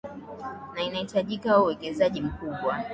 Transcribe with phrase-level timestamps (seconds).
[0.75, 2.77] na inahitajika uwekezaji mkubwa